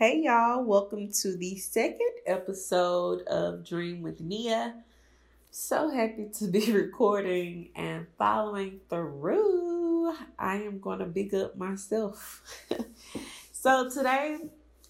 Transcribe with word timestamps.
Hey 0.00 0.22
y'all, 0.22 0.64
welcome 0.64 1.12
to 1.20 1.36
the 1.36 1.58
second 1.58 2.10
episode 2.24 3.20
of 3.26 3.66
Dream 3.66 4.00
with 4.00 4.18
Nia. 4.18 4.76
So 5.50 5.90
happy 5.90 6.30
to 6.38 6.46
be 6.46 6.72
recording 6.72 7.68
and 7.76 8.06
following 8.16 8.80
through. 8.88 10.14
I 10.38 10.54
am 10.54 10.78
going 10.80 11.00
to 11.00 11.04
big 11.04 11.34
up 11.34 11.58
myself. 11.58 12.42
so 13.52 13.90
today 13.90 14.38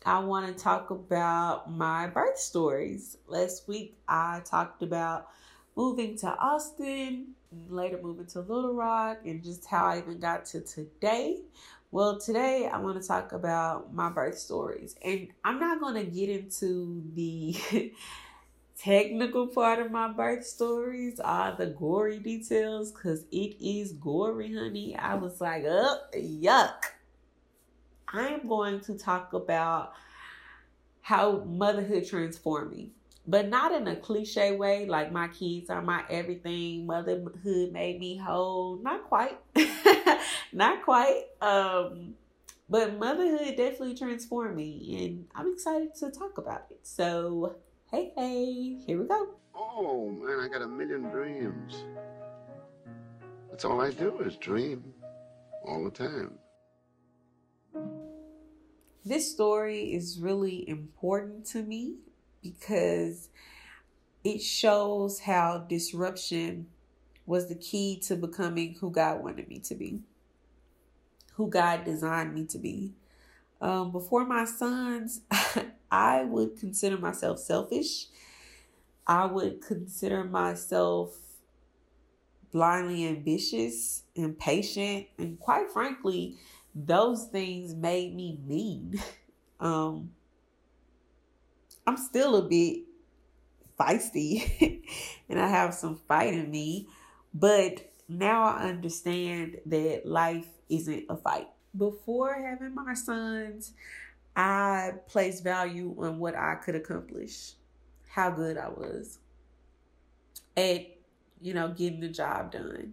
I 0.06 0.20
want 0.20 0.46
to 0.46 0.62
talk 0.62 0.90
about 0.90 1.72
my 1.72 2.06
birth 2.06 2.38
stories. 2.38 3.16
Last 3.26 3.66
week 3.66 3.96
I 4.06 4.42
talked 4.44 4.84
about 4.84 5.26
moving 5.74 6.16
to 6.18 6.28
Austin, 6.38 7.34
later 7.68 7.98
moving 8.00 8.26
to 8.26 8.42
Little 8.42 8.74
Rock, 8.74 9.22
and 9.24 9.42
just 9.42 9.66
how 9.66 9.86
I 9.86 9.98
even 9.98 10.20
got 10.20 10.44
to 10.46 10.60
today. 10.60 11.38
Well, 11.92 12.20
today 12.20 12.70
I 12.72 12.78
want 12.78 13.02
to 13.02 13.06
talk 13.06 13.32
about 13.32 13.92
my 13.92 14.10
birth 14.10 14.38
stories. 14.38 14.94
And 15.04 15.26
I'm 15.42 15.58
not 15.58 15.80
going 15.80 15.94
to 15.94 16.04
get 16.04 16.28
into 16.28 17.02
the 17.14 17.56
technical 18.78 19.48
part 19.48 19.80
of 19.80 19.90
my 19.90 20.12
birth 20.12 20.46
stories, 20.46 21.18
all 21.18 21.56
the 21.56 21.66
gory 21.66 22.20
details, 22.20 22.92
because 22.92 23.24
it 23.32 23.56
is 23.60 23.92
gory, 23.94 24.54
honey. 24.54 24.96
I 24.96 25.16
was 25.16 25.40
like, 25.40 25.64
oh, 25.66 25.98
yuck. 26.14 26.84
I'm 28.06 28.46
going 28.46 28.80
to 28.82 28.96
talk 28.96 29.32
about 29.32 29.92
how 31.00 31.42
motherhood 31.44 32.06
transformed 32.06 32.70
me 32.70 32.90
but 33.26 33.48
not 33.48 33.72
in 33.72 33.86
a 33.86 33.96
cliche 33.96 34.56
way 34.56 34.86
like 34.86 35.12
my 35.12 35.28
kids 35.28 35.70
are 35.70 35.82
my 35.82 36.04
everything 36.08 36.86
motherhood 36.86 37.72
made 37.72 37.98
me 38.00 38.16
whole. 38.16 38.76
Not 38.82 39.04
quite. 39.04 39.38
Not 40.52 40.82
quite. 40.82 41.24
Um 41.40 42.14
but 42.68 42.98
motherhood 42.98 43.56
definitely 43.56 43.94
transformed 43.94 44.56
me 44.56 45.04
and 45.04 45.26
i'm 45.34 45.52
excited 45.52 45.94
to 45.96 46.10
talk 46.10 46.38
about 46.38 46.66
it. 46.70 46.80
So 46.82 47.56
hey 47.90 48.12
hey 48.16 48.78
here 48.86 49.00
we 49.00 49.06
go. 49.06 49.28
Oh 49.54 50.10
man 50.10 50.40
i 50.40 50.48
got 50.48 50.62
a 50.62 50.68
million 50.68 51.02
dreams. 51.10 51.84
That's 53.50 53.64
all 53.64 53.80
i 53.80 53.90
do 53.90 54.18
is 54.20 54.36
dream 54.36 54.82
all 55.66 55.84
the 55.84 55.90
time. 55.90 56.32
This 59.04 59.30
story 59.30 59.94
is 59.94 60.18
really 60.20 60.68
important 60.68 61.46
to 61.46 61.62
me 61.62 61.96
because 62.42 63.28
it 64.24 64.40
shows 64.40 65.20
how 65.20 65.58
disruption 65.68 66.66
was 67.26 67.48
the 67.48 67.54
key 67.54 67.98
to 68.06 68.16
becoming 68.16 68.74
who 68.80 68.90
God 68.90 69.22
wanted 69.22 69.48
me 69.48 69.60
to 69.60 69.74
be, 69.74 70.00
who 71.34 71.48
God 71.48 71.84
designed 71.84 72.34
me 72.34 72.44
to 72.46 72.58
be. 72.58 72.92
Um, 73.60 73.92
before 73.92 74.24
my 74.24 74.44
sons, 74.44 75.20
I 75.90 76.24
would 76.24 76.58
consider 76.58 76.98
myself 76.98 77.38
selfish. 77.38 78.06
I 79.06 79.26
would 79.26 79.60
consider 79.60 80.24
myself 80.24 81.16
blindly 82.52 83.06
ambitious, 83.06 84.02
impatient, 84.14 85.06
and 85.18 85.38
quite 85.38 85.70
frankly, 85.70 86.36
those 86.74 87.24
things 87.26 87.74
made 87.74 88.14
me 88.14 88.38
mean. 88.46 89.00
um, 89.60 90.10
I'm 91.90 91.96
still 91.96 92.36
a 92.36 92.42
bit 92.42 92.84
feisty 93.76 94.80
and 95.28 95.40
I 95.40 95.48
have 95.48 95.74
some 95.74 95.96
fight 95.96 96.34
in 96.34 96.48
me, 96.48 96.86
but 97.34 97.92
now 98.08 98.44
I 98.44 98.68
understand 98.68 99.58
that 99.66 100.06
life 100.06 100.46
isn't 100.68 101.06
a 101.08 101.16
fight. 101.16 101.48
Before 101.76 102.32
having 102.32 102.76
my 102.76 102.94
sons, 102.94 103.72
I 104.36 104.92
placed 105.08 105.42
value 105.42 105.96
on 105.98 106.20
what 106.20 106.36
I 106.36 106.54
could 106.64 106.76
accomplish, 106.76 107.54
how 108.08 108.30
good 108.30 108.56
I 108.56 108.68
was 108.68 109.18
at, 110.56 110.86
you 111.40 111.54
know, 111.54 111.70
getting 111.70 111.98
the 111.98 112.08
job 112.08 112.52
done 112.52 112.92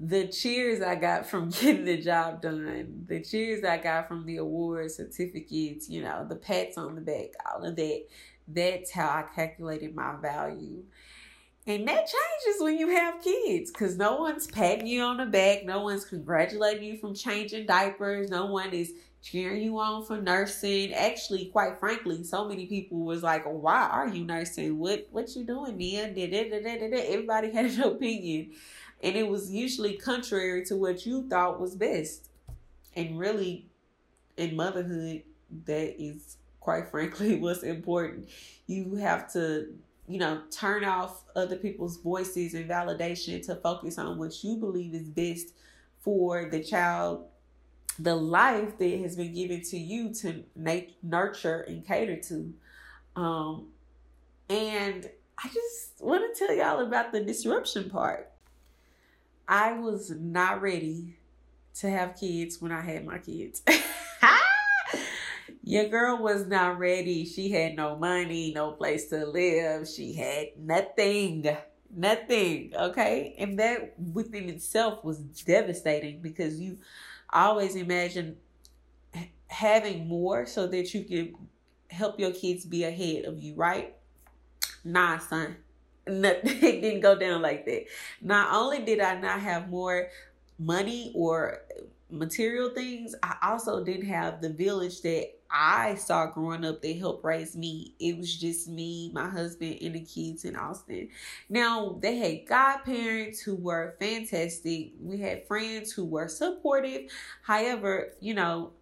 the 0.00 0.28
cheers 0.28 0.80
I 0.82 0.94
got 0.94 1.26
from 1.26 1.50
getting 1.50 1.84
the 1.84 2.00
job 2.00 2.42
done, 2.42 3.04
the 3.06 3.20
cheers 3.22 3.64
I 3.64 3.78
got 3.78 4.08
from 4.08 4.26
the 4.26 4.36
award 4.38 4.90
certificates, 4.90 5.88
you 5.88 6.02
know, 6.02 6.26
the 6.28 6.36
pats 6.36 6.78
on 6.78 6.94
the 6.94 7.00
back, 7.00 7.30
all 7.52 7.64
of 7.64 7.76
that, 7.76 8.02
that's 8.46 8.90
how 8.90 9.08
I 9.08 9.24
calculated 9.34 9.94
my 9.94 10.16
value. 10.20 10.84
And 11.66 11.86
that 11.86 12.06
changes 12.06 12.62
when 12.62 12.78
you 12.78 12.88
have 12.88 13.22
kids 13.22 13.70
because 13.70 13.96
no 13.98 14.16
one's 14.16 14.46
patting 14.46 14.86
you 14.86 15.02
on 15.02 15.18
the 15.18 15.26
back, 15.26 15.66
no 15.66 15.82
one's 15.82 16.06
congratulating 16.06 16.82
you 16.82 16.96
from 16.96 17.14
changing 17.14 17.66
diapers, 17.66 18.30
no 18.30 18.46
one 18.46 18.70
is 18.72 18.94
cheering 19.22 19.62
you 19.62 19.78
on 19.78 20.04
for 20.06 20.16
nursing. 20.16 20.94
Actually, 20.94 21.46
quite 21.46 21.78
frankly, 21.78 22.24
so 22.24 22.48
many 22.48 22.64
people 22.66 23.00
was 23.00 23.22
like, 23.22 23.44
"Why 23.44 23.86
are 23.86 24.08
you 24.08 24.24
nursing? 24.24 24.78
What 24.78 25.08
what 25.10 25.34
you 25.36 25.44
doing, 25.44 25.76
Nia?" 25.76 26.04
Everybody 26.06 27.50
had 27.52 27.66
an 27.66 27.82
opinion 27.82 28.52
and 29.02 29.16
it 29.16 29.28
was 29.28 29.50
usually 29.50 29.96
contrary 29.96 30.64
to 30.66 30.76
what 30.76 31.06
you 31.06 31.28
thought 31.28 31.60
was 31.60 31.74
best. 31.74 32.30
And 32.96 33.18
really, 33.18 33.66
in 34.36 34.56
motherhood, 34.56 35.22
that 35.66 36.02
is 36.02 36.36
quite 36.60 36.88
frankly 36.90 37.36
what's 37.36 37.62
important. 37.62 38.28
You 38.66 38.96
have 38.96 39.32
to, 39.32 39.68
you 40.08 40.18
know, 40.18 40.42
turn 40.50 40.84
off 40.84 41.24
other 41.36 41.56
people's 41.56 41.98
voices 41.98 42.54
and 42.54 42.68
validation 42.68 43.44
to 43.46 43.54
focus 43.56 43.98
on 43.98 44.18
what 44.18 44.42
you 44.42 44.56
believe 44.56 44.94
is 44.94 45.08
best 45.08 45.54
for 46.00 46.48
the 46.50 46.62
child, 46.62 47.26
the 47.98 48.14
life 48.14 48.78
that 48.78 49.00
has 49.00 49.16
been 49.16 49.32
given 49.32 49.62
to 49.62 49.78
you 49.78 50.12
to 50.14 50.44
make, 50.56 50.96
nurture, 51.02 51.60
and 51.60 51.86
cater 51.86 52.16
to. 52.16 52.52
Um, 53.14 53.68
and 54.48 55.08
I 55.36 55.48
just 55.48 56.00
want 56.00 56.34
to 56.34 56.46
tell 56.46 56.56
y'all 56.56 56.80
about 56.80 57.12
the 57.12 57.20
disruption 57.20 57.90
part 57.90 58.32
I 59.48 59.72
was 59.72 60.10
not 60.10 60.60
ready 60.60 61.16
to 61.76 61.88
have 61.88 62.16
kids 62.16 62.60
when 62.60 62.70
I 62.70 62.82
had 62.82 63.06
my 63.06 63.18
kids. 63.18 63.62
Your 65.62 65.88
girl 65.88 66.18
was 66.18 66.46
not 66.46 66.78
ready. 66.78 67.24
She 67.24 67.50
had 67.50 67.74
no 67.74 67.96
money, 67.96 68.52
no 68.54 68.72
place 68.72 69.08
to 69.08 69.24
live. 69.24 69.88
She 69.88 70.12
had 70.12 70.48
nothing. 70.58 71.46
Nothing. 71.94 72.72
Okay. 72.76 73.34
And 73.38 73.58
that 73.58 73.98
within 73.98 74.50
itself 74.50 75.02
was 75.02 75.18
devastating 75.18 76.20
because 76.20 76.60
you 76.60 76.78
always 77.32 77.74
imagine 77.74 78.36
having 79.46 80.08
more 80.08 80.44
so 80.44 80.66
that 80.66 80.92
you 80.92 81.04
can 81.04 81.34
help 81.90 82.20
your 82.20 82.32
kids 82.32 82.66
be 82.66 82.84
ahead 82.84 83.24
of 83.24 83.38
you, 83.38 83.54
right? 83.54 83.94
Nah, 84.84 85.18
son 85.18 85.56
it 86.44 86.80
didn't 86.80 87.00
go 87.00 87.18
down 87.18 87.42
like 87.42 87.64
that. 87.66 87.84
Not 88.22 88.54
only 88.54 88.84
did 88.84 89.00
I 89.00 89.18
not 89.20 89.40
have 89.40 89.68
more 89.68 90.08
money 90.58 91.12
or 91.14 91.62
material 92.10 92.70
things, 92.70 93.14
I 93.22 93.36
also 93.42 93.84
didn't 93.84 94.06
have 94.06 94.40
the 94.40 94.50
village 94.50 95.02
that 95.02 95.30
I 95.50 95.94
saw 95.94 96.26
growing 96.26 96.64
up 96.64 96.82
that 96.82 96.96
helped 96.98 97.24
raise 97.24 97.56
me. 97.56 97.94
It 97.98 98.18
was 98.18 98.34
just 98.36 98.68
me, 98.68 99.10
my 99.14 99.28
husband, 99.28 99.78
and 99.80 99.94
the 99.94 100.00
kids 100.00 100.44
in 100.44 100.56
Austin. 100.56 101.08
Now, 101.48 101.96
they 102.00 102.16
had 102.16 102.46
godparents 102.46 103.40
who 103.40 103.54
were 103.54 103.96
fantastic. 103.98 104.92
We 105.00 105.18
had 105.18 105.46
friends 105.46 105.92
who 105.92 106.04
were 106.04 106.28
supportive. 106.28 107.10
However, 107.42 108.12
you 108.20 108.34
know, 108.34 108.72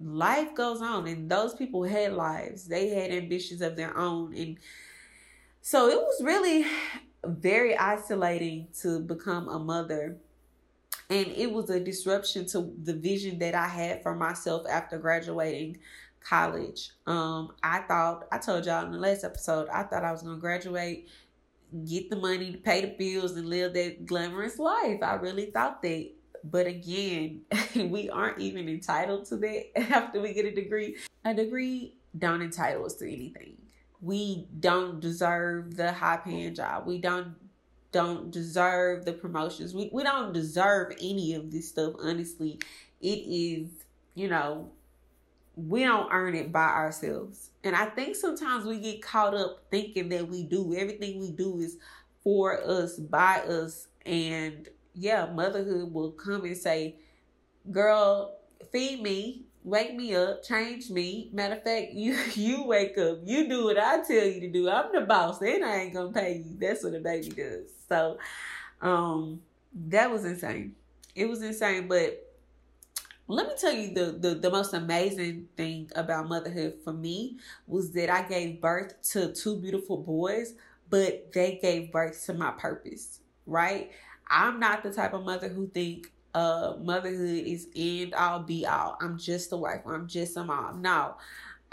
life 0.00 0.54
goes 0.54 0.80
on, 0.80 1.06
and 1.06 1.30
those 1.30 1.54
people 1.54 1.84
had 1.84 2.14
lives. 2.14 2.66
They 2.66 2.88
had 2.90 3.10
ambitions 3.10 3.60
of 3.60 3.76
their 3.76 3.96
own. 3.96 4.34
And 4.34 4.58
so 5.62 5.88
it 5.88 5.98
was 5.98 6.22
really 6.22 6.66
very 7.24 7.76
isolating 7.76 8.68
to 8.80 9.00
become 9.00 9.48
a 9.48 9.58
mother. 9.58 10.16
And 11.08 11.26
it 11.28 11.52
was 11.52 11.70
a 11.70 11.80
disruption 11.80 12.46
to 12.46 12.72
the 12.82 12.94
vision 12.94 13.38
that 13.40 13.54
I 13.54 13.66
had 13.66 14.02
for 14.02 14.14
myself 14.14 14.66
after 14.70 14.96
graduating 14.98 15.78
college. 16.20 16.90
Um, 17.06 17.52
I 17.62 17.80
thought, 17.80 18.26
I 18.30 18.38
told 18.38 18.66
y'all 18.66 18.86
in 18.86 18.92
the 18.92 18.98
last 18.98 19.24
episode, 19.24 19.68
I 19.68 19.82
thought 19.82 20.04
I 20.04 20.12
was 20.12 20.22
going 20.22 20.36
to 20.36 20.40
graduate, 20.40 21.08
get 21.86 22.10
the 22.10 22.16
money 22.16 22.52
to 22.52 22.58
pay 22.58 22.80
the 22.82 22.94
bills, 22.96 23.32
and 23.32 23.48
live 23.48 23.74
that 23.74 24.06
glamorous 24.06 24.58
life. 24.58 25.00
I 25.02 25.14
really 25.14 25.46
thought 25.46 25.82
that. 25.82 26.10
But 26.44 26.66
again, 26.66 27.42
we 27.74 28.08
aren't 28.08 28.38
even 28.38 28.68
entitled 28.68 29.26
to 29.26 29.36
that 29.38 29.78
after 29.92 30.20
we 30.22 30.32
get 30.32 30.46
a 30.46 30.54
degree. 30.54 30.96
A 31.24 31.34
degree 31.34 31.96
don't 32.16 32.40
entitle 32.40 32.86
us 32.86 32.94
to 32.94 33.12
anything 33.12 33.56
we 34.00 34.46
don't 34.58 35.00
deserve 35.00 35.76
the 35.76 35.92
high 35.92 36.16
paying 36.18 36.54
job. 36.54 36.86
We 36.86 36.98
don't 36.98 37.34
don't 37.92 38.30
deserve 38.30 39.04
the 39.04 39.12
promotions. 39.12 39.74
We 39.74 39.90
we 39.92 40.02
don't 40.02 40.32
deserve 40.32 40.92
any 41.00 41.34
of 41.34 41.50
this 41.50 41.68
stuff, 41.68 41.94
honestly. 42.00 42.60
It 43.00 43.06
is, 43.06 43.68
you 44.14 44.28
know, 44.28 44.70
we 45.56 45.84
don't 45.84 46.10
earn 46.12 46.34
it 46.34 46.52
by 46.52 46.68
ourselves. 46.68 47.50
And 47.64 47.74
I 47.76 47.86
think 47.86 48.16
sometimes 48.16 48.64
we 48.64 48.78
get 48.78 49.02
caught 49.02 49.34
up 49.34 49.64
thinking 49.70 50.08
that 50.10 50.28
we 50.28 50.44
do. 50.44 50.74
Everything 50.74 51.20
we 51.20 51.30
do 51.30 51.58
is 51.60 51.76
for 52.22 52.62
us, 52.62 52.96
by 52.96 53.40
us. 53.40 53.88
And 54.06 54.68
yeah, 54.94 55.26
motherhood 55.26 55.92
will 55.92 56.12
come 56.12 56.44
and 56.44 56.56
say, 56.56 56.96
Girl, 57.70 58.36
feed 58.72 59.02
me, 59.02 59.44
wake 59.64 59.94
me 59.94 60.14
up, 60.14 60.42
change 60.42 60.90
me. 60.90 61.30
Matter 61.32 61.56
of 61.56 61.62
fact, 61.62 61.92
you 61.92 62.14
you 62.34 62.64
wake 62.64 62.96
up, 62.98 63.18
you 63.24 63.48
do 63.48 63.64
what 63.64 63.78
I 63.78 64.02
tell 64.02 64.24
you 64.24 64.40
to 64.40 64.48
do. 64.48 64.68
I'm 64.68 64.92
the 64.92 65.02
boss, 65.02 65.40
and 65.40 65.64
I 65.64 65.76
ain't 65.76 65.94
gonna 65.94 66.12
pay 66.12 66.42
you. 66.44 66.56
That's 66.58 66.84
what 66.84 66.94
a 66.94 67.00
baby 67.00 67.30
does. 67.30 67.70
So, 67.88 68.18
um, 68.80 69.40
that 69.88 70.10
was 70.10 70.24
insane. 70.24 70.74
It 71.14 71.28
was 71.28 71.42
insane, 71.42 71.88
but 71.88 72.26
let 73.26 73.46
me 73.46 73.54
tell 73.58 73.72
you 73.72 73.94
the, 73.94 74.12
the 74.12 74.34
the 74.34 74.50
most 74.50 74.74
amazing 74.74 75.48
thing 75.56 75.90
about 75.94 76.28
motherhood 76.28 76.74
for 76.82 76.92
me 76.92 77.38
was 77.66 77.92
that 77.92 78.10
I 78.10 78.22
gave 78.22 78.60
birth 78.60 79.00
to 79.12 79.32
two 79.32 79.56
beautiful 79.56 79.98
boys, 79.98 80.54
but 80.88 81.32
they 81.32 81.58
gave 81.62 81.92
birth 81.92 82.24
to 82.26 82.34
my 82.34 82.50
purpose. 82.52 83.20
Right? 83.46 83.90
I'm 84.28 84.60
not 84.60 84.82
the 84.84 84.92
type 84.92 85.12
of 85.12 85.24
mother 85.24 85.48
who 85.48 85.66
think 85.68 86.12
uh 86.34 86.74
motherhood 86.82 87.44
is 87.46 87.68
end 87.76 88.14
all 88.14 88.40
be 88.40 88.66
all. 88.66 88.96
I'm 89.00 89.18
just 89.18 89.52
a 89.52 89.56
wife. 89.56 89.82
I'm 89.86 90.06
just 90.08 90.36
a 90.36 90.44
mom. 90.44 90.82
No. 90.82 91.14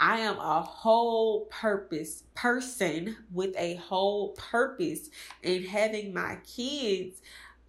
I 0.00 0.20
am 0.20 0.38
a 0.38 0.62
whole 0.62 1.46
purpose 1.46 2.22
person 2.34 3.16
with 3.32 3.54
a 3.56 3.74
whole 3.76 4.30
purpose 4.30 5.10
and 5.42 5.64
having 5.64 6.14
my 6.14 6.38
kids 6.46 7.20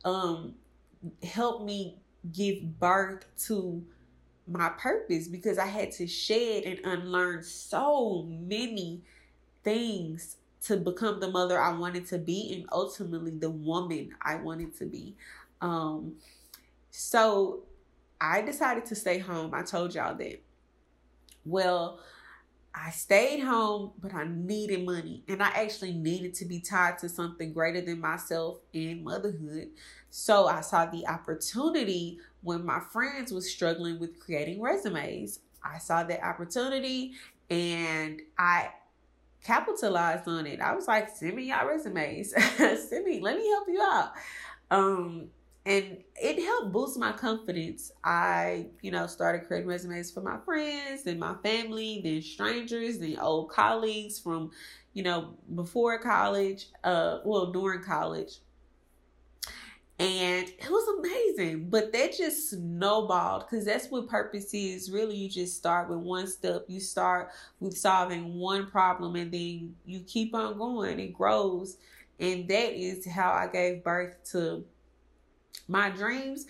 um 0.05 0.55
help 1.23 1.63
me 1.63 1.97
give 2.33 2.79
birth 2.79 3.25
to 3.47 3.83
my 4.47 4.69
purpose 4.69 5.27
because 5.27 5.57
I 5.57 5.67
had 5.67 5.91
to 5.93 6.07
shed 6.07 6.63
and 6.63 6.79
unlearn 6.83 7.43
so 7.43 8.23
many 8.29 9.01
things 9.63 10.37
to 10.63 10.77
become 10.77 11.19
the 11.19 11.29
mother 11.31 11.59
I 11.59 11.73
wanted 11.73 12.07
to 12.07 12.17
be 12.17 12.53
and 12.53 12.65
ultimately 12.71 13.31
the 13.31 13.49
woman 13.49 14.11
I 14.21 14.35
wanted 14.35 14.77
to 14.79 14.85
be. 14.85 15.15
Um 15.61 16.15
so 16.91 17.63
I 18.19 18.41
decided 18.41 18.85
to 18.87 18.95
stay 18.95 19.19
home. 19.19 19.53
I 19.53 19.63
told 19.63 19.95
y'all 19.95 20.15
that. 20.15 20.41
Well, 21.45 21.99
I 22.73 22.91
stayed 22.91 23.39
home, 23.39 23.91
but 23.99 24.13
I 24.13 24.25
needed 24.27 24.85
money. 24.85 25.23
And 25.27 25.41
I 25.41 25.47
actually 25.49 25.93
needed 25.93 26.33
to 26.35 26.45
be 26.45 26.59
tied 26.59 26.99
to 26.99 27.09
something 27.09 27.53
greater 27.53 27.81
than 27.81 27.99
myself 27.99 28.59
and 28.73 29.03
motherhood. 29.03 29.69
So 30.09 30.47
I 30.47 30.61
saw 30.61 30.85
the 30.85 31.07
opportunity 31.07 32.19
when 32.41 32.65
my 32.65 32.79
friends 32.79 33.31
was 33.31 33.49
struggling 33.49 33.99
with 33.99 34.19
creating 34.19 34.61
resumes. 34.61 35.39
I 35.63 35.77
saw 35.77 36.03
that 36.03 36.23
opportunity 36.23 37.13
and 37.49 38.21
I 38.37 38.69
capitalized 39.43 40.27
on 40.27 40.45
it. 40.45 40.61
I 40.61 40.75
was 40.75 40.87
like, 40.87 41.09
send 41.09 41.35
me 41.35 41.43
your 41.43 41.67
resumes. 41.67 42.33
send 42.57 43.05
me, 43.05 43.19
let 43.19 43.37
me 43.37 43.47
help 43.47 43.67
you 43.67 43.81
out. 43.81 44.11
Um, 44.71 45.29
and 45.69 45.97
it 46.19 46.43
helped 46.43 46.71
boost 46.73 46.97
my 46.97 47.11
confidence. 47.11 47.91
I, 48.03 48.65
you 48.81 48.89
know, 48.89 49.05
started 49.05 49.45
creating 49.45 49.67
resumes 49.69 50.09
for 50.09 50.21
my 50.21 50.37
friends 50.43 51.05
and 51.05 51.19
my 51.19 51.35
family, 51.43 52.01
then 52.03 52.23
strangers, 52.23 52.97
then 52.97 53.19
old 53.21 53.51
colleagues 53.51 54.17
from, 54.17 54.49
you 54.93 55.03
know, 55.03 55.35
before 55.53 55.99
college, 55.99 56.69
uh, 56.83 57.19
well, 57.23 57.51
during 57.51 57.83
college. 57.83 58.39
And 59.99 60.49
it 60.49 60.71
was 60.71 60.87
amazing, 60.97 61.69
but 61.69 61.93
that 61.93 62.17
just 62.17 62.49
snowballed 62.49 63.45
because 63.47 63.65
that's 63.65 63.91
what 63.91 64.07
purpose 64.07 64.51
is. 64.55 64.89
Really, 64.89 65.17
you 65.17 65.29
just 65.29 65.55
start 65.55 65.87
with 65.87 65.99
one 65.99 66.25
step. 66.25 66.65
You 66.67 66.79
start 66.79 67.29
with 67.59 67.77
solving 67.77 68.33
one 68.33 68.71
problem 68.71 69.15
and 69.15 69.31
then 69.31 69.75
you 69.85 69.99
keep 69.99 70.33
on 70.33 70.57
going. 70.57 70.99
It 70.99 71.13
grows. 71.13 71.77
And 72.19 72.47
that 72.47 72.73
is 72.73 73.05
how 73.05 73.31
I 73.31 73.47
gave 73.47 73.83
birth 73.83 74.15
to 74.31 74.65
my 75.67 75.89
dreams. 75.89 76.47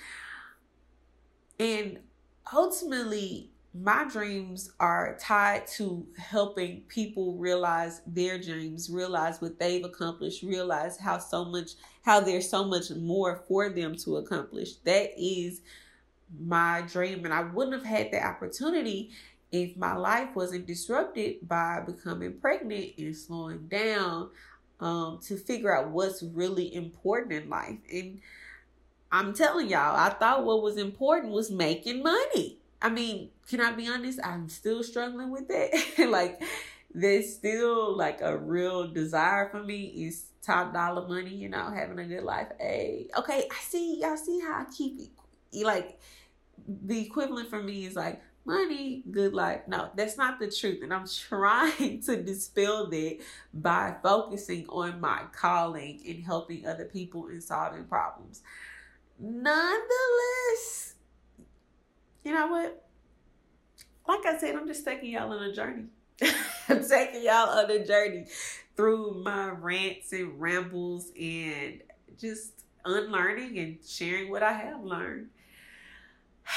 And 1.60 2.00
ultimately, 2.54 3.50
my 3.74 4.06
dreams 4.06 4.72
are 4.80 5.18
tied 5.20 5.68
to 5.68 6.06
helping 6.18 6.82
people 6.88 7.34
realize 7.36 8.02
their 8.08 8.40
dreams, 8.40 8.90
realize 8.90 9.42
what 9.42 9.60
they've 9.60 9.86
accomplished, 9.86 10.42
realize 10.42 10.98
how 10.98 11.20
so 11.20 11.46
much 11.46 11.72
how 12.02 12.20
there's 12.20 12.50
so 12.50 12.64
much 12.64 12.90
more 12.92 13.44
for 13.48 13.70
them 13.70 13.96
to 13.96 14.18
accomplish. 14.18 14.76
That 14.86 15.12
is 15.18 15.62
my 16.40 16.84
dream 16.88 17.26
and 17.26 17.34
I 17.34 17.42
wouldn't 17.42 17.76
have 17.76 17.86
had 17.86 18.12
the 18.12 18.26
opportunity 18.26 19.12
if 19.52 19.76
my 19.78 19.96
life 19.96 20.30
wasn't 20.36 20.68
disrupted 20.68 21.48
by 21.48 21.82
becoming 21.86 22.34
pregnant 22.40 22.92
and 22.98 23.16
slowing 23.16 23.68
down 23.68 24.30
um, 24.80 25.20
to 25.24 25.38
figure 25.38 25.76
out 25.76 25.90
what's 25.90 26.24
really 26.24 26.74
important 26.74 27.34
in 27.34 27.50
life. 27.50 27.78
And 27.92 28.22
I'm 29.12 29.34
telling 29.34 29.70
y'all, 29.70 29.96
I 29.96 30.10
thought 30.10 30.46
what 30.46 30.62
was 30.62 30.78
important 30.78 31.34
was 31.34 31.50
making 31.50 32.04
money. 32.04 32.60
I 32.82 32.90
mean, 32.90 33.30
can 33.50 33.60
I 33.60 33.72
be 33.72 33.88
honest? 33.88 34.20
I'm 34.24 34.48
still 34.50 34.84
struggling 34.84 35.32
with 35.32 35.48
that. 35.48 36.08
like, 36.10 36.42
there's 36.94 37.34
still 37.34 37.96
like 37.96 38.22
a 38.22 38.38
real 38.38 38.88
desire 38.88 39.50
for 39.50 39.64
me 39.64 39.86
is 40.06 40.26
top 40.42 40.74
dollar 40.74 41.08
money, 41.08 41.34
you 41.34 41.50
know, 41.50 41.70
having 41.72 42.00
a 42.00 42.06
good 42.06 42.24
life. 42.24 42.48
Hey, 42.60 43.10
okay, 43.18 43.48
I 43.52 43.60
see, 43.62 44.00
y'all 44.00 44.18
see 44.18 44.40
how 44.40 44.62
I 44.62 44.66
keep 44.76 45.00
it. 45.00 45.66
Like, 45.66 46.00
the 46.68 47.00
equivalent 47.02 47.50
for 47.50 47.62
me 47.62 47.86
is 47.86 47.96
like 47.96 48.22
money, 48.46 49.04
good 49.10 49.34
life. 49.34 49.62
No, 49.68 49.90
that's 49.96 50.18
not 50.18 50.40
the 50.40 50.50
truth. 50.52 50.82
And 50.84 50.94
I'm 50.94 51.08
trying 51.30 52.02
to 52.02 52.22
dispel 52.22 52.88
that 52.88 53.18
by 53.54 53.96
focusing 54.04 54.68
on 54.70 55.02
my 55.02 55.24
calling 55.32 56.00
and 56.08 56.24
helping 56.24 56.66
other 56.66 56.86
people 56.86 57.28
and 57.28 57.44
solving 57.44 57.86
problems 57.86 58.42
nonetheless, 59.20 60.96
you 62.24 62.34
know 62.34 62.48
what? 62.48 62.86
Like 64.08 64.26
I 64.26 64.38
said, 64.38 64.56
I'm 64.56 64.68
just 64.68 64.86
taking 64.86 65.12
y'all 65.12 65.32
on 65.32 65.44
a 65.44 65.54
journey. 65.54 65.86
I'm 66.70 66.88
taking 66.88 67.24
y'all 67.24 67.50
on 67.50 67.70
a 67.70 67.86
journey 67.86 68.26
through 68.76 69.22
my 69.24 69.50
rants 69.50 70.14
and 70.14 70.40
rambles 70.40 71.12
and 71.20 71.82
just 72.20 72.64
unlearning 72.86 73.58
and 73.60 73.78
sharing 73.86 74.30
what 74.30 74.44
I 74.44 74.54
have 74.54 74.84
learned. 74.84 75.30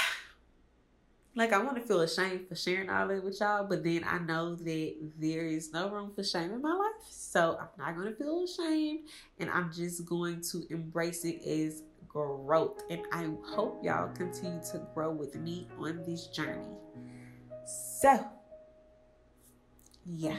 Like 1.34 1.54
I 1.54 1.62
want 1.62 1.76
to 1.76 1.80
feel 1.80 2.02
ashamed 2.02 2.46
for 2.46 2.54
sharing 2.54 2.90
all 2.90 3.08
that 3.08 3.24
with 3.24 3.40
y'all, 3.40 3.64
but 3.66 3.82
then 3.82 4.04
I 4.06 4.18
know 4.18 4.54
that 4.54 4.94
there 5.18 5.46
is 5.46 5.72
no 5.72 5.88
room 5.88 6.12
for 6.14 6.22
shame 6.22 6.52
in 6.52 6.60
my 6.60 6.74
life. 6.74 7.06
So 7.08 7.58
I'm 7.58 7.68
not 7.78 7.96
going 7.96 8.08
to 8.08 8.14
feel 8.14 8.44
ashamed 8.44 9.08
and 9.38 9.48
I'm 9.48 9.72
just 9.72 10.04
going 10.04 10.42
to 10.52 10.66
embrace 10.68 11.24
it 11.24 11.40
as 11.42 11.84
growth. 12.12 12.82
And 12.90 13.02
I 13.12 13.28
hope 13.44 13.82
y'all 13.82 14.12
continue 14.14 14.60
to 14.72 14.86
grow 14.94 15.10
with 15.10 15.34
me 15.36 15.68
on 15.78 16.02
this 16.06 16.26
journey. 16.26 16.76
So, 18.00 18.26
yeah. 20.04 20.38